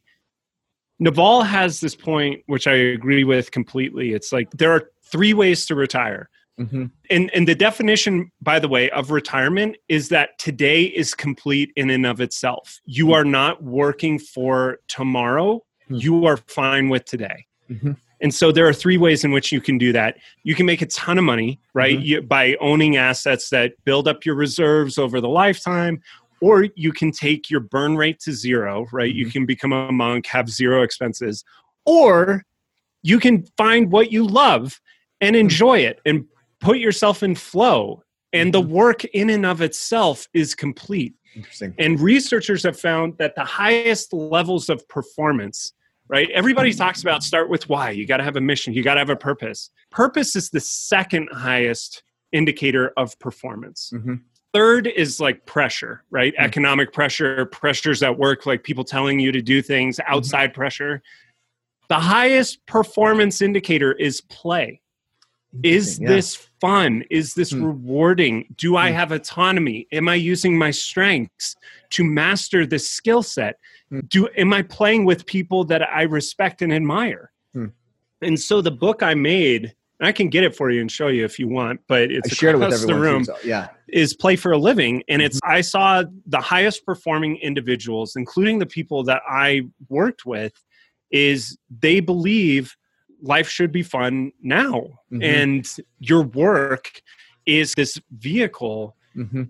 [0.99, 4.13] Naval has this point which I agree with completely.
[4.13, 6.29] It's like there are three ways to retire.
[6.59, 6.85] Mm-hmm.
[7.09, 11.89] And and the definition by the way of retirement is that today is complete in
[11.89, 12.79] and of itself.
[12.85, 15.63] You are not working for tomorrow.
[15.87, 15.95] Hmm.
[15.95, 17.45] You are fine with today.
[17.69, 17.95] Mhm.
[18.19, 20.17] And so there are three ways in which you can do that.
[20.43, 21.97] You can make a ton of money, right?
[21.97, 22.05] Mhm.
[22.05, 26.01] You, by owning assets that build up your reserves over the lifetime,
[26.41, 29.13] or you can take your burn rate to zero, right?
[29.13, 31.43] You can become a monk, have zero expenses,
[31.85, 32.43] or
[33.01, 34.79] you can find what you love
[35.21, 36.25] and enjoy it and
[36.61, 38.03] put yourself in flow.
[38.33, 41.15] And the work in and of itself is complete.
[41.35, 41.75] Interesting.
[41.77, 45.73] And researchers have found that the highest levels of performance,
[46.07, 46.29] right?
[46.31, 47.91] Everybody talks about start with why.
[47.91, 49.69] You got to have a mission, you got to have a purpose.
[49.89, 53.91] Purpose is the second highest indicator of performance.
[53.93, 54.21] Mhm.
[54.53, 56.33] Third is like pressure, right?
[56.35, 56.43] Mm.
[56.43, 61.01] Economic pressure, pressures at work, like people telling you to do things, outside pressure.
[61.89, 64.80] The highest performance indicator is play.
[65.63, 66.07] Is yeah.
[66.07, 67.03] this fun?
[67.09, 67.63] Is this Hmm.
[67.65, 68.53] rewarding?
[68.57, 68.95] Do I Hmm.
[68.95, 69.87] have autonomy?
[69.91, 71.55] Am I using my strengths
[71.91, 73.57] to master this skill set?
[73.89, 73.99] Hmm.
[74.07, 77.31] Do am I playing with people that I respect and admire?
[78.23, 81.07] And so the book I made, and I can get it for you and show
[81.07, 83.01] you if you want, but I it's shared it with across everyone.
[83.01, 83.69] the room so- yeah.
[83.87, 85.51] is play for a living and it's Mm-hmm.
[85.57, 90.53] i saw the highest performing individuals including the people that i worked with
[91.11, 92.77] is they believe
[93.21, 95.23] life should be fun now Mhm.
[95.23, 97.01] and your work
[97.45, 99.49] is this vehicle Mhm.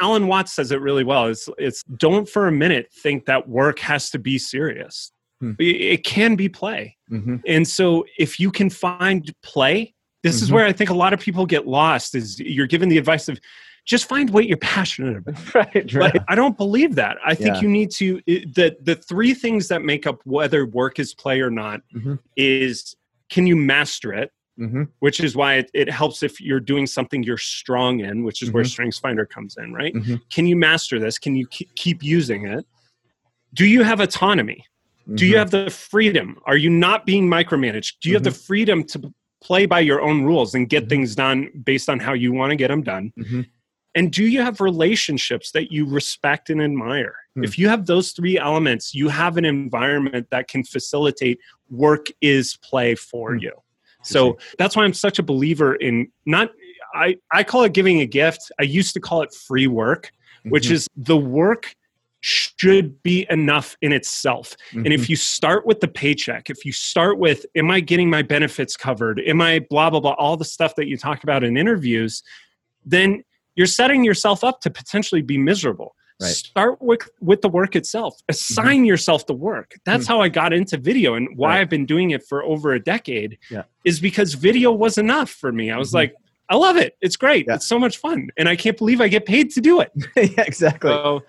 [0.00, 3.78] alan watts says it really well it's it's don't for a minute think that work
[3.78, 5.52] has to be serious Hmm.
[5.60, 7.40] it, can be play Mhm.
[7.46, 10.54] and so if you can find play, this is Mhm.
[10.54, 13.38] where I think a lot of people get lost is you're given the advice of
[13.86, 15.54] just find what you're passionate about.
[15.54, 15.94] right.
[15.94, 16.12] Right.
[16.12, 17.18] But I don't believe that.
[17.24, 17.60] I think Yeah.
[17.62, 21.50] you need to the the three things that make up whether work is play or
[21.50, 22.18] not Mhm.
[22.36, 22.96] is
[23.28, 27.22] can you master it, hmm which is why it, it helps if you're doing something
[27.22, 28.68] you're strong in, which is where Mhm.
[28.70, 29.94] Strengths Finder comes in, right?
[29.94, 30.20] Mhm.
[30.30, 31.18] Can you master this?
[31.18, 32.66] Can you ke- keep using it?
[33.54, 34.64] Do you have autonomy?
[35.14, 35.38] Do you Mhm.
[35.38, 36.38] have the freedom?
[36.44, 37.94] Are you not being micromanaged?
[38.00, 40.88] Do you have the freedom to play by your own rules and get Mhm.
[40.88, 43.12] things done based on how you want to get them done?
[43.98, 47.16] And do you have relationships that you respect and admire?
[47.34, 47.42] Hmm.
[47.42, 52.56] If you have those three elements, you have an environment that can facilitate work is
[52.62, 53.40] play for Hmm.
[53.40, 53.52] you.
[54.04, 56.52] So that's why I'm such a believer in not
[56.94, 58.50] I, I call it giving a gift.
[58.58, 60.10] I used to call it free work,
[60.44, 60.70] which Mhm.
[60.70, 61.74] is the work
[62.20, 64.56] should be enough in itself.
[64.72, 64.92] And Mhm.
[64.92, 68.74] if you start with the paycheck, if you start with, am I getting my benefits
[68.76, 69.20] covered?
[69.20, 72.22] Am I blah, blah, blah, all the stuff that you talk about in interviews,
[72.86, 73.22] then
[73.58, 75.96] you're setting yourself up to potentially be miserable.
[76.20, 76.28] Right.
[76.28, 78.14] Start with, with the work itself.
[78.14, 78.30] Mm-hmm.
[78.30, 79.74] Assign yourself the work.
[79.84, 80.08] That's mm.
[80.08, 81.60] how I got into video and why Right.
[81.62, 83.64] I've been doing it for over a decade Yeah.
[83.84, 85.72] is because video was enough for me.
[85.72, 85.94] I was Mhm.
[85.94, 86.14] like,
[86.48, 86.96] I love it.
[87.00, 87.46] It's great.
[87.48, 87.56] Yeah.
[87.56, 88.30] It's so much fun.
[88.36, 89.90] And I can't believe I get paid to do it.
[90.16, 90.90] yeah, exactly.
[90.90, 91.24] So,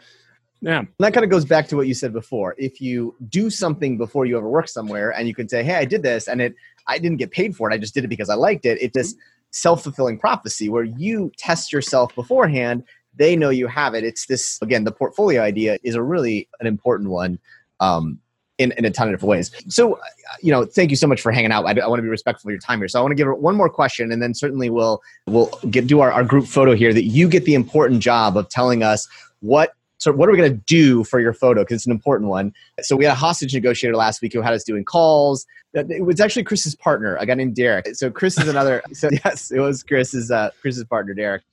[0.61, 0.79] yeah.
[0.79, 2.53] And that kind of goes back to what you said before.
[2.59, 5.85] If you do something before you ever work somewhere and you can say, Hey, I
[5.85, 6.53] did this and it
[6.87, 8.77] I didn't get paid for it, I just did it because I liked it.
[8.81, 9.15] It's
[9.49, 12.83] this self-fulfilling prophecy where you test yourself beforehand,
[13.15, 14.03] they know you have it.
[14.03, 17.39] It's this again, the portfolio idea is a really an important one.
[17.79, 18.19] Um,
[18.59, 19.51] in, in a ton of different ways.
[19.69, 19.99] So, uh,
[20.41, 21.65] you know, thank you so much for hanging out.
[21.65, 22.89] I, I want to be respectful of your time here.
[22.89, 26.01] So I want to give one more question, and then certainly we'll we'll get do
[26.01, 26.93] our, our group photo here.
[26.93, 29.07] That you get the important job of telling us
[29.39, 31.61] what so what are we going to do for your photo?
[31.61, 32.53] Because it's an important one.
[32.81, 35.45] So we had a hostage negotiator last week who had us doing calls.
[35.73, 37.95] It was actually chris's partner a guy named derek.
[37.95, 41.43] So chris is another so yes it was chris's uh, chris's partner derek.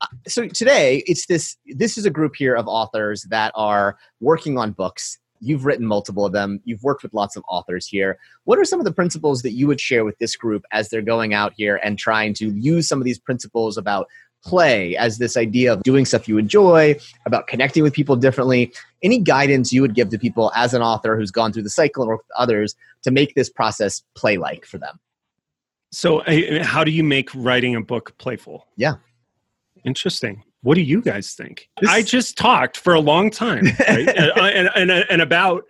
[0.00, 4.58] Uh, so today it's this this is a group here of authors that are working
[4.58, 5.18] on books.
[5.40, 6.60] You've written multiple of them.
[6.64, 8.18] You've worked with lots of authors here.
[8.44, 11.02] What are some of the principles that you would share with this group as they're
[11.02, 14.08] going out here and trying to use some of these principles about
[14.44, 18.72] play as this idea of doing stuff you enjoy about connecting with people differently.
[19.02, 22.02] Any guidance you would give to people as an author who's gone through the cycle
[22.02, 24.98] and worked with others to make this process play like for them?
[25.90, 28.66] So, uh, how do you make writing a book playful?
[28.76, 28.94] Yeah.
[29.84, 30.42] Interesting.
[30.62, 31.68] What do you guys think?
[31.80, 34.08] This- I just talked for a long time, right?
[34.08, 35.64] and, uh, and, and, uh, and about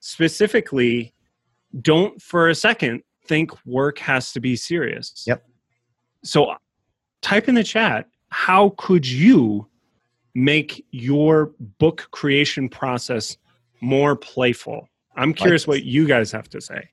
[0.00, 1.14] specifically,
[1.80, 5.24] don't for a second think work has to be serious.
[5.26, 5.44] Yep.
[6.24, 6.54] So,
[7.22, 9.66] type in the chat, how could you
[10.34, 13.36] make your book creation process
[13.80, 14.88] more playful?
[15.16, 16.90] I'm curious what you guys have to say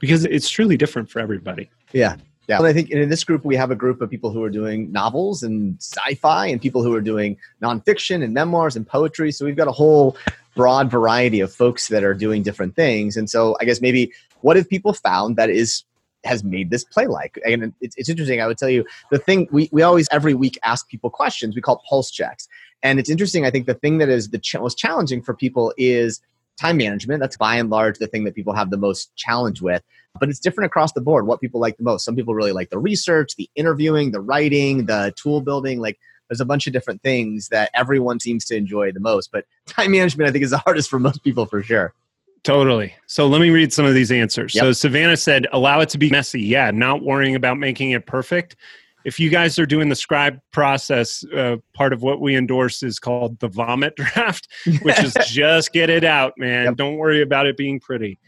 [0.00, 1.70] because it's truly different for everybody.
[1.92, 2.16] Yeah.
[2.48, 2.58] Yeah.
[2.58, 4.90] And I think in this group, we have a group of people who are doing
[4.90, 9.32] novels and sci fi and people who are doing nonfiction and memoirs and poetry.
[9.32, 10.16] So we've got a whole
[10.56, 13.18] broad variety of folks that are doing different things.
[13.18, 15.84] And so I guess maybe what have people found that is
[16.28, 17.38] has made this play like.
[17.44, 20.58] And it's, it's interesting i would tell you the thing we, we always every week
[20.64, 21.56] ask people questions.
[21.56, 22.46] We call pulse checks.
[22.82, 25.74] And it's interesting i think the thing that is the ch- most challenging for people
[25.76, 26.20] is
[26.58, 27.20] time management.
[27.20, 29.82] That's by and large the thing that people have the most challenge with.
[30.18, 32.04] But it's different across the board what people like the most.
[32.04, 35.80] Some people really like the research the interviewing the writing the tool building.
[35.80, 39.30] Like there's a bunch of different things that everyone seems to enjoy the most.
[39.32, 41.94] But time management i think is the hardest for most people for sure
[42.44, 42.94] Totally.
[43.06, 44.54] So let me read some of these answers.
[44.54, 44.62] Yep.
[44.62, 46.40] So Savannah said, allow it to be messy.
[46.40, 48.56] Yeah, not worrying about making it perfect.
[49.04, 52.98] If you guys are doing the scribe process, uh, part of what we endorse is
[52.98, 54.48] called the vomit draft,
[54.82, 56.66] which is just get it out, man.
[56.66, 56.76] Yep.
[56.76, 58.18] Don't worry about it being pretty.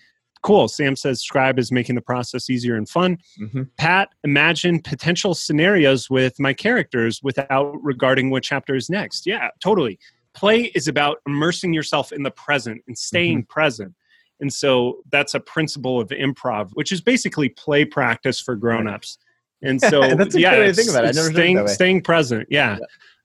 [0.43, 0.69] Cool.
[0.69, 3.19] Sam says scribe is making the process easier and fun.
[3.39, 3.69] Mhm.
[3.77, 9.27] Pat, imagine potential scenarios with my characters without regarding what chapter is next.
[9.27, 9.99] Yeah, totally.
[10.33, 13.95] Play is about immersing yourself in the present and staying present.
[14.41, 19.19] And so that's a principle of improv, which is basically play practice for grown-ups.
[19.63, 21.09] And so That's a yeah, way to think about it.
[21.09, 22.49] I never staying, staying present.
[22.51, 22.79] Yeah.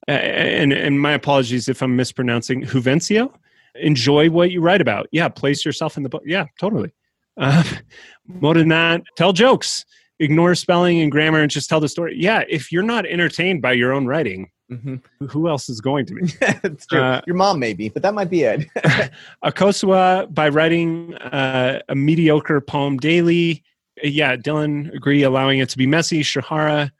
[0.06, 3.34] Uh, And and my apologies if I'm mispronouncing Juvencio.
[3.75, 5.08] Enjoy what you write about.
[5.13, 6.23] Yeah, place yourself in the book.
[6.25, 6.91] Yeah, totally.
[7.38, 7.63] Uh,
[8.28, 9.86] more than that, tell jokes.
[10.19, 12.15] Ignore spelling and grammar and just tell the story.
[12.17, 15.01] Yeah, if you're not entertained by your own writing, Mhm.
[15.30, 16.21] who else is going to be?
[16.63, 18.65] it's true Uh, your mom maybe but that might be it
[19.43, 23.63] Akosua by writing uh, a mediocre poem daily.
[24.04, 26.21] Yeah, Dylan agree, allowing it to be messy.
[26.21, 26.91] Shahara,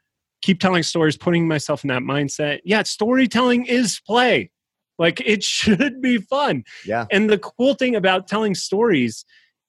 [0.42, 2.60] keep telling stories, putting myself in that mindset.
[2.64, 4.50] Yeah, storytelling is play.
[4.98, 6.64] Like it should be fun.
[6.86, 9.24] yeah And the cool thing about telling stories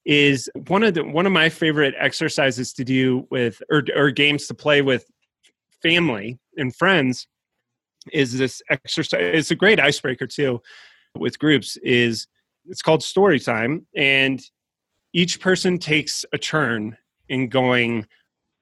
[0.08, 4.46] is one of the one of my favorite exercises to do with or, or games
[4.46, 5.04] to play with
[5.82, 7.28] family and friends
[8.10, 9.20] is this exercise.
[9.20, 10.62] It's a great icebreaker too
[11.14, 11.76] with groups.
[11.82, 12.26] Is
[12.64, 14.40] it's called story time, and
[15.12, 16.96] each person takes a turn
[17.28, 18.06] in going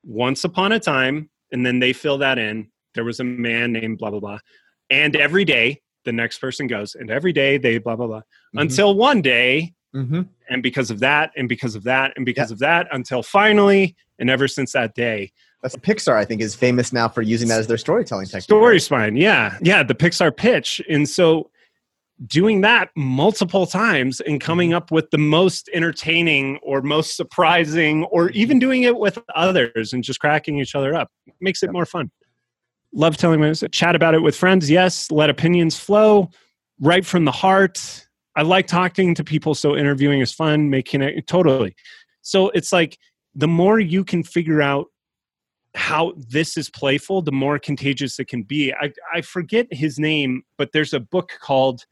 [0.04, 2.72] once upon a time, and then they fill that in.
[2.94, 4.38] There was a man named blah blah blah,
[4.90, 8.22] and every day the next person goes, and every day they blah blah blah
[8.52, 8.62] Mhm.
[8.62, 10.22] until one day Mm-hmm.
[10.48, 14.28] And because of that, and because of that, and because of that, until finally, and
[14.30, 15.32] ever since that day,
[15.62, 18.42] that's Pixar, I think, is famous now for using that as their storytelling technique.
[18.42, 21.50] Story spine, yeah, yeah, the Pixar pitch, and so
[22.26, 24.76] doing that multiple times and coming mm-hmm.
[24.76, 30.04] up with the most entertaining or most surprising, or even doing it with others and
[30.04, 31.10] just cracking each other up
[31.40, 32.10] makes it more fun.
[32.92, 34.70] Love telling my chat about it with friends.
[34.70, 36.30] Yes, let opinions flow
[36.80, 38.05] right from the heart
[38.36, 41.74] I like talking to people, so interviewing is fun, making it totally.
[42.20, 42.98] So it's like
[43.34, 44.86] the more you can figure out
[45.74, 48.72] how this is playful, the more contagious it can be.
[48.72, 51.84] I, I forget his name, but there's a book called,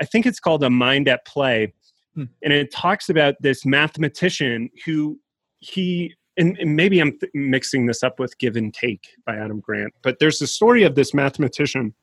[0.00, 1.72] I think it's called A Mind at Play.
[2.14, 2.24] Hmm.
[2.42, 5.18] And it talks about this mathematician who
[5.60, 9.60] he, and, and maybe I'm th- mixing this up with Give and Take by Adam
[9.60, 11.94] Grant, but there's a story of this mathematician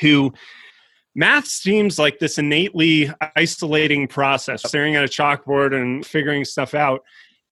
[0.00, 0.32] who
[1.14, 7.02] math seems like this innately isolating process staring at a chalkboard and figuring stuff out.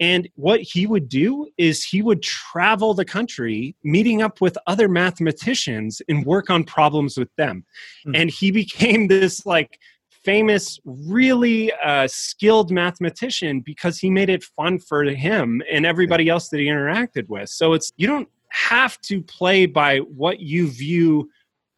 [0.00, 4.88] And what he would do is he would travel the country meeting up with other
[4.88, 7.64] mathematicians and work on problems with them.
[8.06, 8.14] Mm-hmm.
[8.14, 9.78] and he became this like
[10.24, 16.48] famous really uh, skilled mathematician because he made it fun for him and everybody else
[16.48, 17.48] that he interacted with.
[17.48, 21.30] So it's you don't have to play by what you view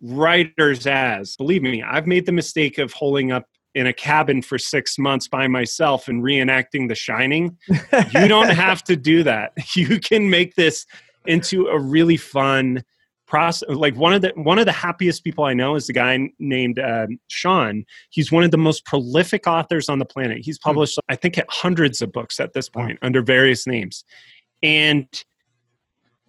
[0.03, 1.37] writers as.
[1.37, 5.29] Believe me, I've made the mistake of holding up in a cabin for six months
[5.29, 7.57] by myself and reenacting The Shining.
[7.69, 9.53] you don't have to do that.
[9.75, 10.85] You can make this
[11.25, 12.85] into a really fun
[13.27, 13.69] process.
[13.71, 16.79] Like one of the one of the happiest people I know is the guy named
[16.79, 17.85] uh, Sean.
[18.11, 20.39] He's one of the most prolific authors on the planet.
[20.43, 20.69] He's hmm.
[20.69, 24.05] published, I think, hundreds of books at this point under various names,
[24.63, 25.07] and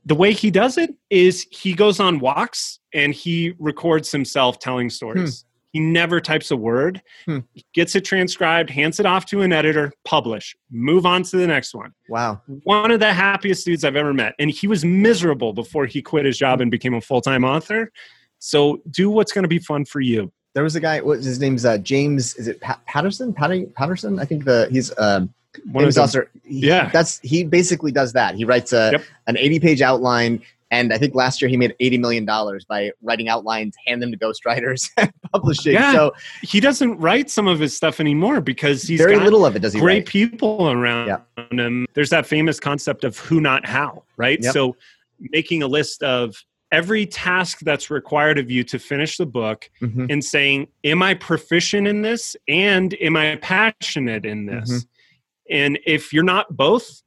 [0.06, 4.90] the way he does it is he goes on walks and he records himself telling
[4.90, 5.42] stories.
[5.42, 5.48] Hmm.
[5.74, 7.40] He never types a word, hmm.
[7.74, 11.74] gets it transcribed, hands it off to an editor, publish, move on to the next
[11.74, 11.92] one.
[12.10, 12.44] Wow.
[12.64, 14.36] One of the happiest dudes I've ever met.
[14.38, 17.92] And he was miserable before he quit his job and became a full time author.
[18.38, 20.32] So do what's going to be fun for you.
[20.54, 23.34] There was a guy, what his name's uh, James, is it Patterson?
[23.34, 24.20] Patterson?
[24.20, 25.34] I think the he's um,
[25.72, 28.36] one of also, he, yeah, that's he basically does that.
[28.36, 29.04] He writes a yep.
[29.28, 30.42] an eighty page outline,
[30.72, 34.12] and I think last year he made eighty million dollars by writing outlines, hand them
[34.12, 35.74] to ghostwriters, and publishing.
[35.74, 35.94] Yeah.
[35.94, 39.62] So he doesn't write some of his stuff anymore because he's very little of it.
[39.62, 39.80] Does he?
[39.80, 40.06] Great write?
[40.08, 41.46] people around yeah.
[41.52, 41.86] him.
[41.94, 44.42] There's that famous concept of who, not how, right?
[44.42, 44.54] Yep.
[44.54, 44.76] So
[45.20, 46.36] making a list of
[46.74, 50.08] every task that's required of you to finish the book mm-hmm.
[50.10, 52.36] and saying, Am I proficient in this?
[52.48, 54.70] And am I passionate in this?
[54.70, 54.90] Mm-hmm.
[55.50, 57.02] And if you're not both,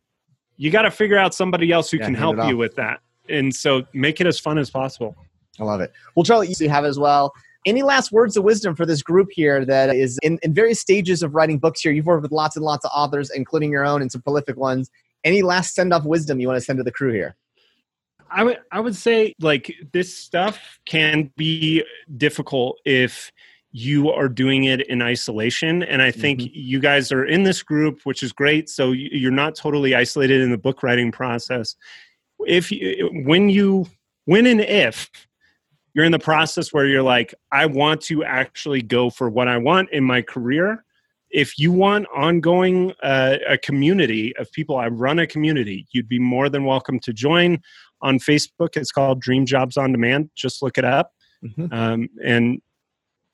[0.57, 3.01] you got to figure out somebody else who yeah, can help you with that.
[3.29, 5.17] And so make it as fun as possible.
[5.59, 5.93] I love it.
[6.15, 7.33] Well, Charlie, you have as well.
[7.67, 11.23] Any last words of wisdom for this group here that is in, in various stages
[11.23, 11.91] of writing books here?
[11.93, 14.91] You've worked with lots and lots of authors, including your own and some prolific ones.
[15.25, 17.37] Any last send off wisdom you want to send to the crew here?
[18.31, 21.85] I would I would say like this stuff can be
[22.17, 23.31] difficult if
[23.77, 25.83] you are doing it in isolation.
[25.83, 26.53] And i think mm-hmm.
[26.55, 28.69] you guys are in this group which is great.
[28.69, 31.77] So you're not totally isolated in the book writing process.
[32.47, 33.87] If you, when you
[34.25, 35.11] when and if
[35.95, 39.57] you're in the process where you're like i want to actually go for what i
[39.57, 40.85] want in my career
[41.31, 46.19] if you want ongoing uh, a community of people i run a community you'd be
[46.19, 47.59] more than welcome to join
[48.03, 48.77] on facebook.
[48.77, 50.31] It's called dream jobs on demand.
[50.35, 51.13] Just look it up.
[51.45, 51.67] Mm-hmm.
[51.71, 52.63] um, and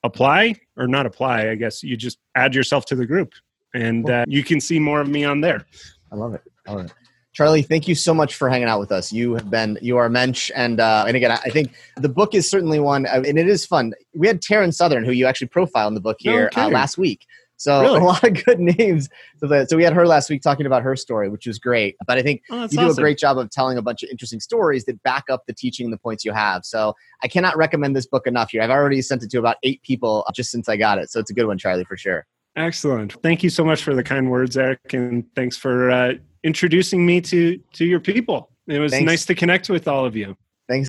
[0.05, 3.33] apply or not apply i guess you just add yourself to the group
[3.75, 5.65] and uh, you can see more of me on there.
[6.11, 6.43] I love it.
[6.67, 6.93] I love it.
[7.33, 9.11] Charlie thank you so much for hanging out with us.
[9.11, 12.35] You have been you are a mensch and uh, and again i think the book
[12.35, 13.95] is certainly one uh, and it is fun.
[14.15, 17.27] We had taryn southern who you actually profile in the book here uh, last week
[17.63, 18.01] so really?
[18.01, 19.09] a lot of good names.
[19.39, 21.97] So, that, so we had her last week talking about her story, which was great.
[22.07, 22.99] But I think oh, you do awesome.
[22.99, 25.87] a great job of telling a bunch of interesting stories that back up the teaching
[25.87, 26.65] and the points you have.
[26.65, 28.63] So I cannot recommend this book enough here.
[28.63, 31.11] I've already sent it to about eight people just since I got it.
[31.11, 32.27] So it's a good one, Charlie, for sure.
[32.57, 33.13] Excellent.
[33.23, 37.21] Thank you so much for the kind words, Eric, and thanks for uh, introducing me
[37.23, 38.51] to to your people.
[38.67, 39.07] It was thanks.
[39.07, 40.37] nice to connect with all of you.
[40.69, 40.89] Thanks.